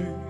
to 0.00 0.29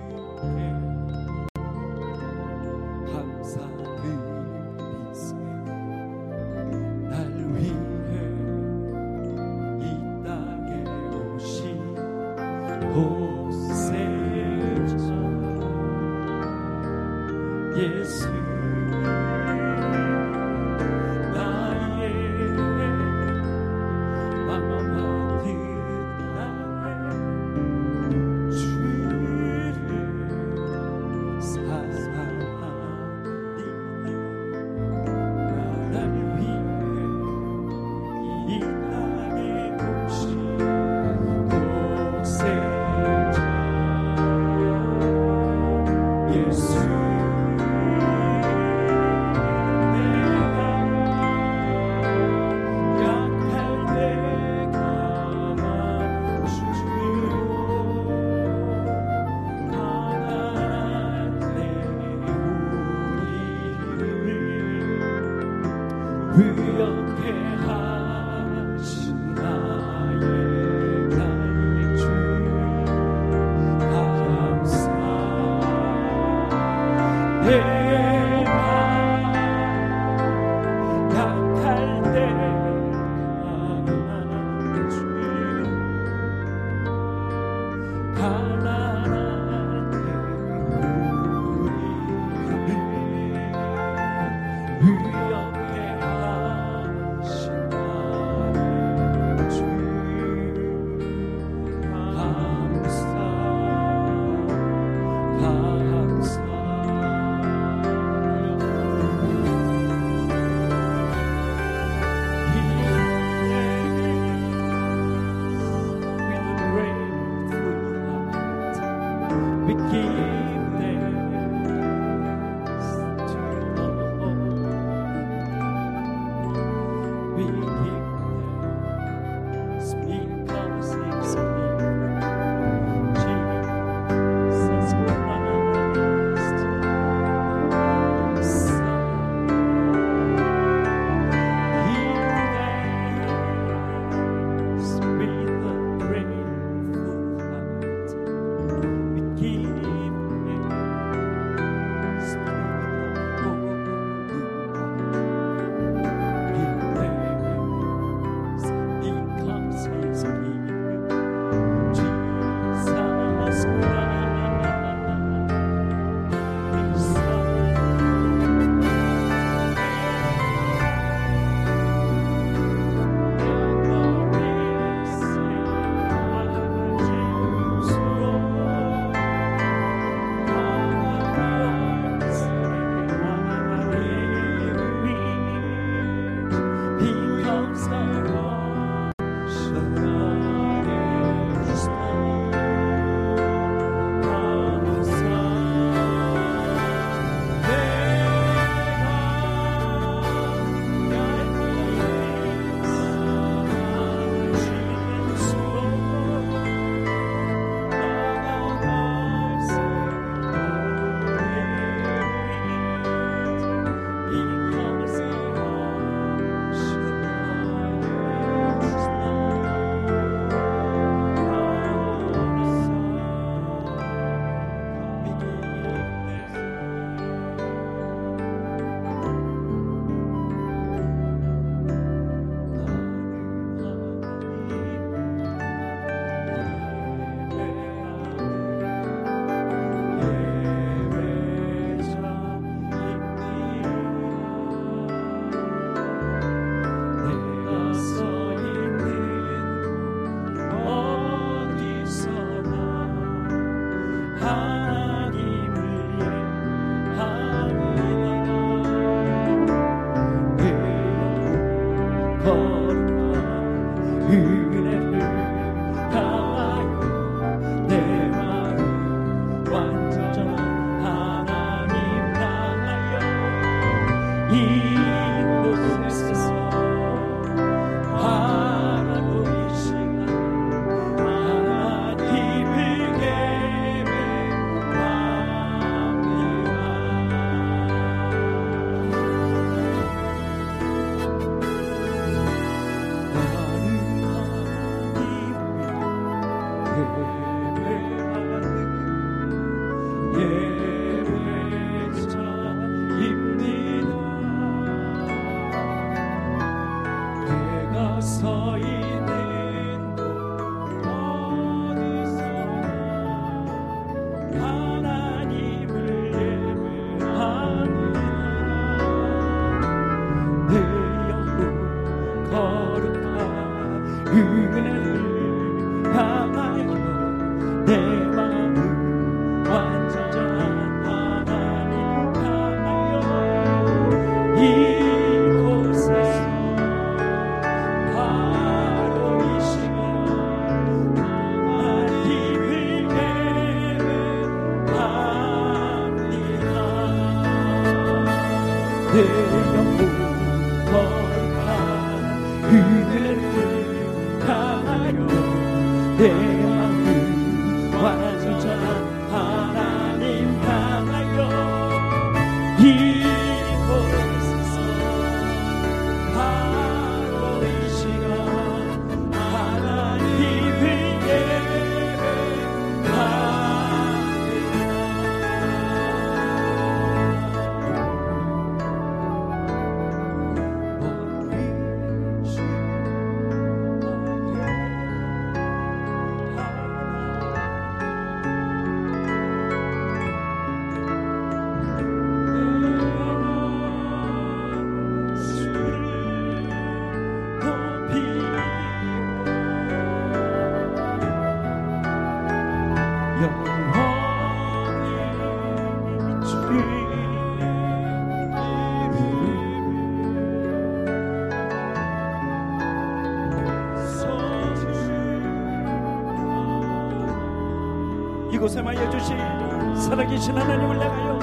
살아계신 420.31 420.57
하나님을 420.57 421.01
향하여 421.01 421.39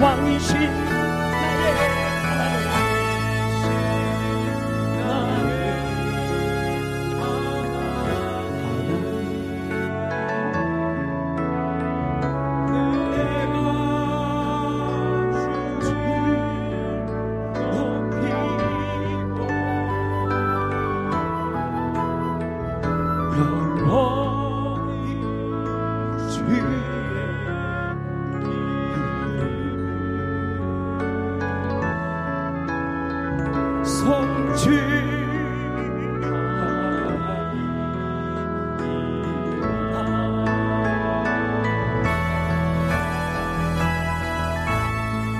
왕이신 0.00 0.58
나의 0.58 1.97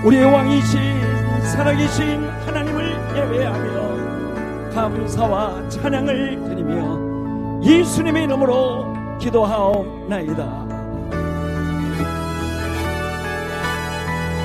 우리의 0.09 0.25
왕이신 0.25 1.43
살아계신 1.43 2.27
하나님을 2.47 2.93
예배하며 3.15 4.71
감사와 4.71 5.69
찬양을 5.69 6.45
드리며 6.45 7.61
예수님의 7.63 8.25
이름으로 8.25 9.19
기도하옵나이다. 9.19 10.67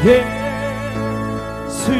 예수 0.05 1.93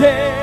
yeah. 0.00 0.39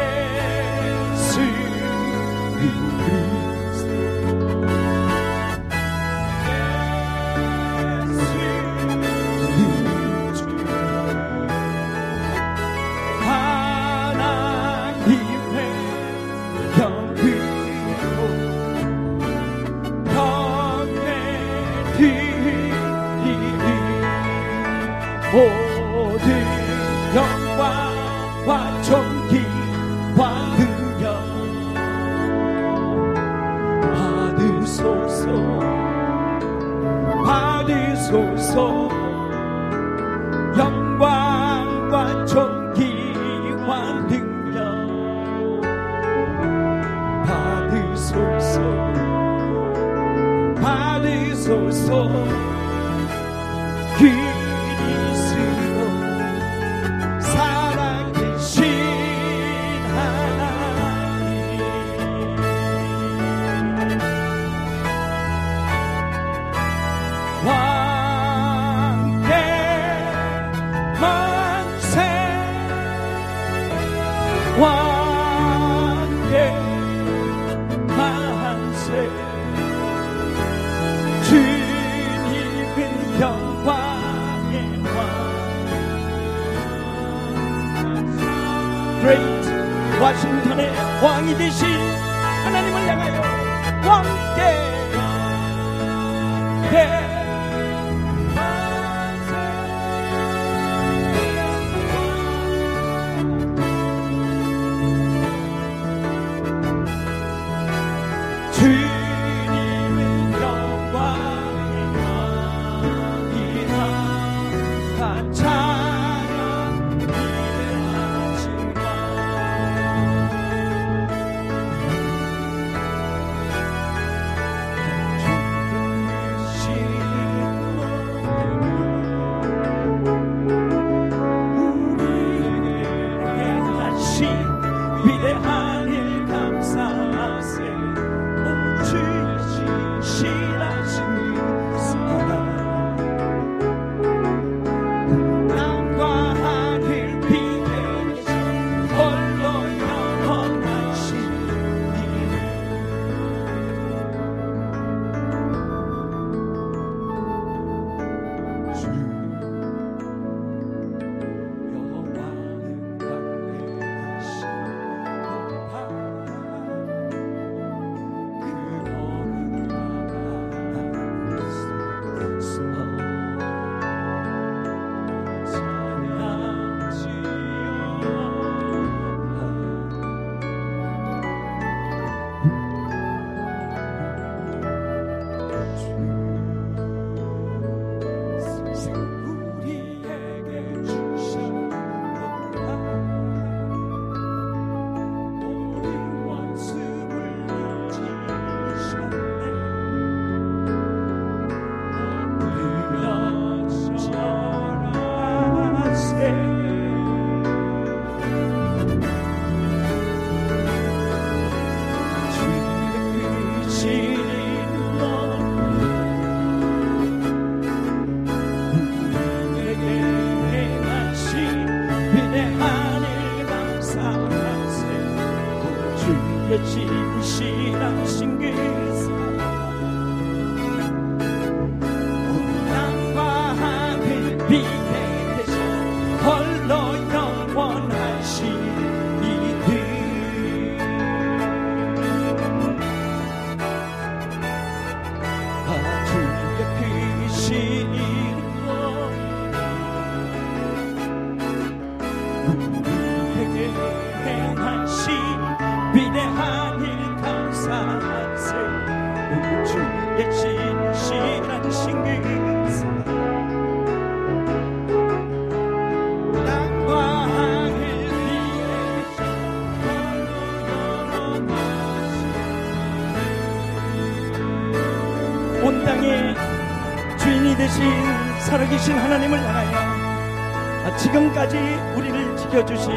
지금까지 281.18 281.58
우리를 281.98 282.38
지켜주신 282.38 282.92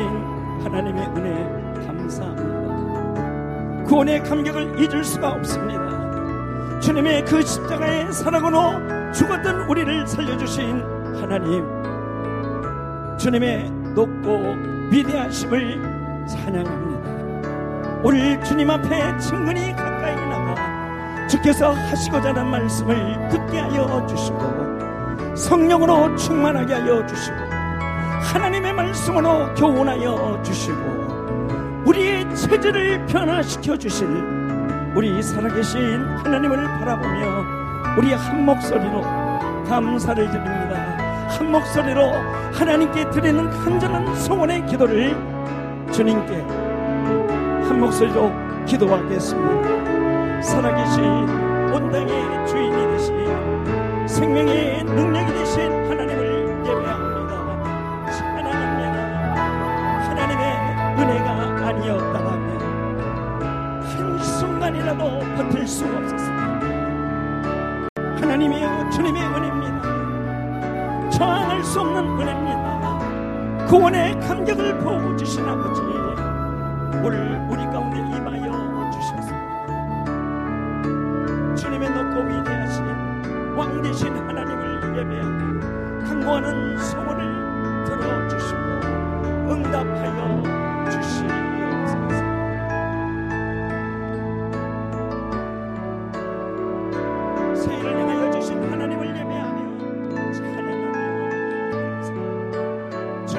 하나님의 0.62 1.06
은혜 1.16 1.32
감사합니다. 1.86 3.84
구원의 3.86 4.22
감격을 4.24 4.78
잊을 4.78 5.02
수가 5.02 5.30
없습니다. 5.32 6.80
주님의 6.80 7.24
그 7.24 7.40
십자가의 7.40 8.12
사랑으로 8.12 9.12
죽었던 9.12 9.62
우리를 9.62 10.06
살려주신 10.06 10.82
하나님, 11.18 11.64
주님의 13.16 13.70
높고 13.94 14.54
위대하심을 14.90 16.26
찬양합니다. 16.28 17.00
오늘 18.02 18.42
주님 18.44 18.68
앞에 18.70 19.16
친근히 19.18 19.74
가까이 19.74 20.14
나가 20.14 21.26
주께서 21.26 21.72
하시고자 21.72 22.28
하는 22.30 22.46
말씀을 22.48 23.28
듣게 23.30 23.60
하여 23.60 24.06
주시고 24.06 25.36
성령으로 25.36 26.14
충만하게 26.16 26.74
하여 26.74 27.06
주시고 27.06 27.49
하나님의 28.20 28.72
말씀으로 28.72 29.52
교훈하여 29.54 30.42
주시고 30.42 31.82
우리의 31.86 32.34
체질을 32.36 33.06
변화시켜 33.06 33.76
주실 33.76 34.06
우리 34.94 35.22
살아계신 35.22 35.80
하나님을 36.24 36.64
바라보며 36.64 37.96
우리 37.96 38.12
한 38.12 38.44
목소리로 38.44 39.02
감사를 39.66 40.30
드립니다. 40.30 41.00
한 41.28 41.50
목소리로 41.52 42.12
하나님께 42.52 43.10
드리는 43.10 43.48
간절한 43.50 44.14
소원의 44.16 44.66
기도를 44.66 45.16
주님께 45.92 46.40
한 46.40 47.80
목소리로 47.80 48.32
기도하겠습니다. 48.66 50.42
살아계신 50.42 51.04
온 51.72 51.90
땅의 51.90 52.46
주인이 52.46 52.76
되신 52.96 54.08
생명의 54.08 54.59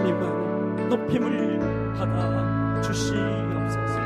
주님만 0.02 0.90
높임을 0.90 1.60
받아 1.96 2.82
주시옵소서. 2.82 4.02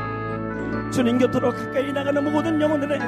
주님 0.90 1.18
곁으로 1.18 1.50
가까이 1.50 1.92
나가는 1.92 2.32
모든 2.32 2.60
영혼들의 2.60 2.98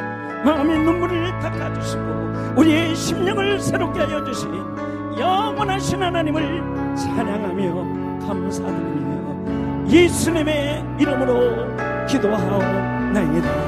마음의 0.45 0.79
눈물을 0.79 1.39
닦아주시고 1.41 2.55
우리의 2.57 2.97
심령을 2.97 3.61
새롭게 3.61 4.01
하여 4.01 4.25
주신 4.25 4.51
영원하신 5.19 6.03
하나님을 6.03 6.97
찬양하며 6.97 8.27
감사드리며 8.27 9.87
예수님의 9.89 10.85
이름으로 10.99 12.07
기도하옵나이다 12.07 13.68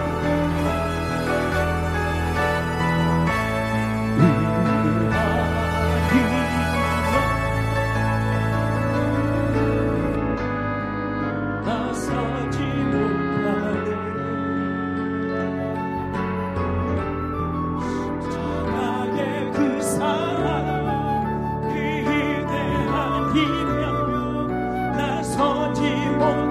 나서지 25.41 26.50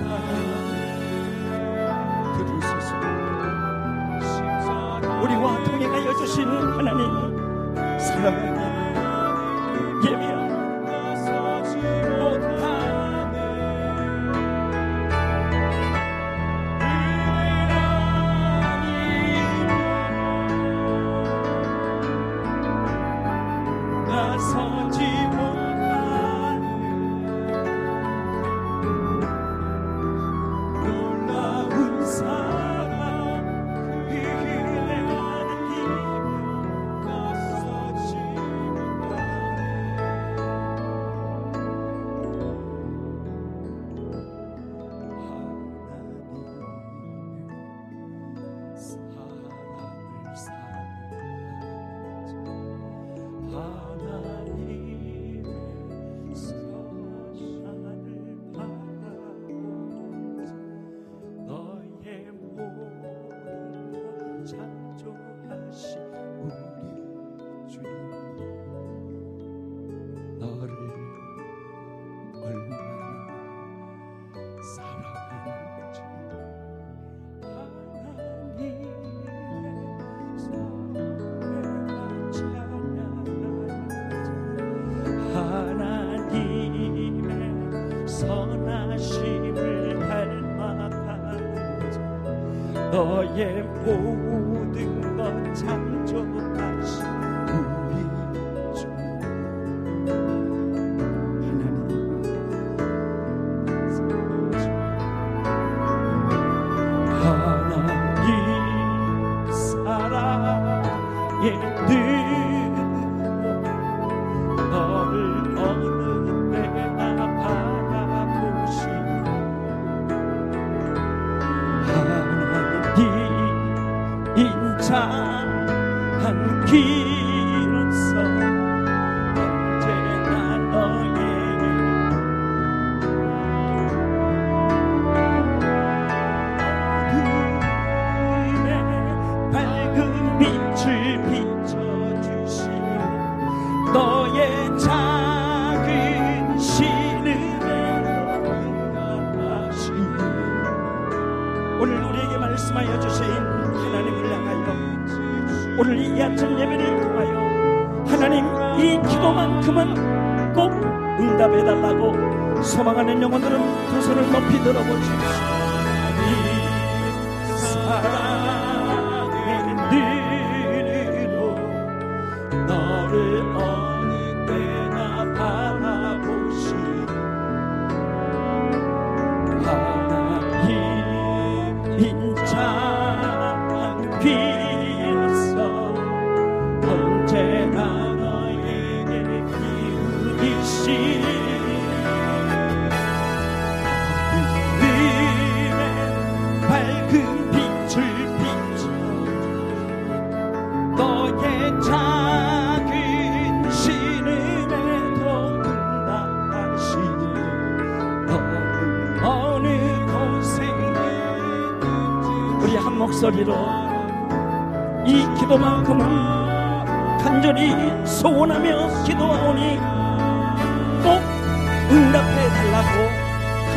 너의 93.00 93.62
모든 93.82 95.16
것 95.16 95.54
찾. 95.54 95.89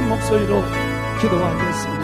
한 0.04 0.10
목소리로 0.10 0.62
기도하겠습니다. 1.22 2.04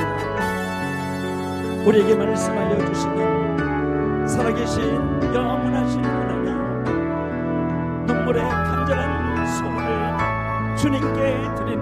우리에게 1.85 2.15
말씀하여 2.15 2.85
주시는 2.85 4.25
살아계신 4.27 5.33
영원하신 5.33 6.05
하나님 6.05 6.83
눈물의 8.05 8.41
간절한 8.49 9.47
소원을 9.47 10.77
주님께 10.77 11.55
드리는 11.57 11.81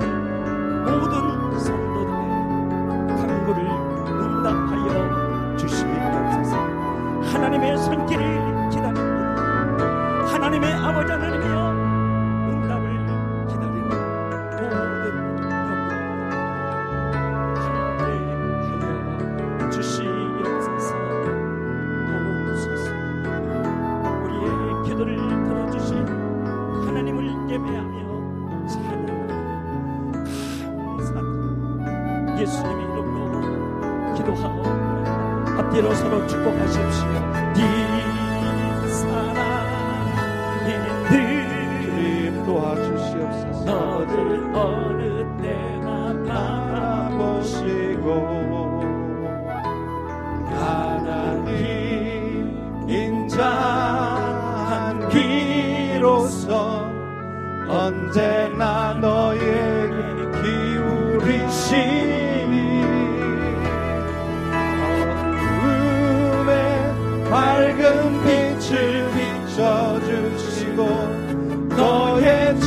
모든 0.85 1.59
성도들의 1.59 2.09
강구를 3.17 3.59
응답하여 4.19 5.55
주시옵소서 5.57 6.57
하나님의 7.31 7.77
손길을 7.77 8.69
기다립니다. 8.71 10.25
하나님의 10.33 10.73
아버지 10.73 11.11
하나님의 11.11 11.46
예수님의 32.39 32.83
이름으로 32.85 34.13
기도하옵나이다 34.15 35.59
앞뒤로 35.59 35.93
서로 35.95 36.25
축복하십시오 36.27 38.16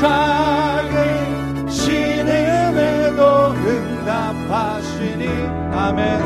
작은 0.01 1.69
신음에도 1.69 3.53
응답하시니 3.53 5.29
아멘. 5.75 6.23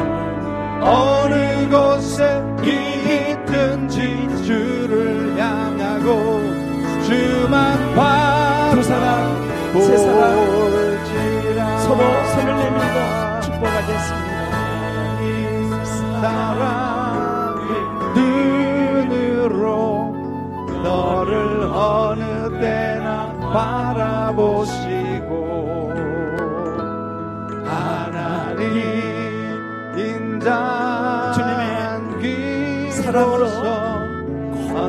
어느 0.81 1.69
곳에 1.69 2.41
있든지 2.63 4.45
주를 4.45 5.37
향하고 5.37 6.41
주만 7.03 7.77
두 8.75 8.83
사람, 8.85 9.51
세 9.73 9.97
사람 9.97 10.37
서로 11.81 11.99
손을 12.29 12.57
내밀고 12.57 13.41
축복하겠습니다. 13.41 14.45
이 15.21 15.23
사랑의 16.13 17.71
눈으로 18.15 20.15
너를 20.85 21.33
어느 21.73 22.23
때나 22.61 23.04
바라보시고 23.55 25.31
하나님 27.65 28.77
인자 29.97 31.33
주님의 31.37 32.91
사랑으로 32.91 33.47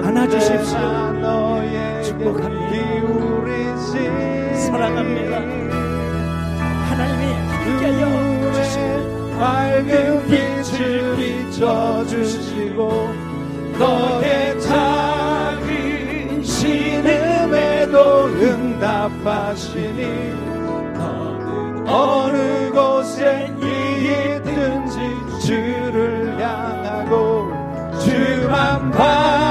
안아주십시오. 0.03 0.79
축복합니다. 2.01 2.55
사랑합니다. 4.55 5.33
하나님이 6.89 7.23
함께하여 7.51 8.03
주시고 8.51 8.81
밝은 9.37 10.25
빛을 10.25 11.15
비춰주시고 11.17 12.79
너의 13.77 14.59
작 14.59 14.94
응답하시니 19.25 20.05
너는 20.93 21.87
어느 21.89 22.71
곳에 22.71 23.47
있든지 23.55 24.99
주를 25.45 26.39
향하고 26.39 27.51
주만 27.99 28.91
바 28.91 29.44